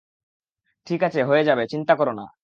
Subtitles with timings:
[0.87, 2.25] ঠিক আছে হয়ে যাবে, চিন্তা করো না।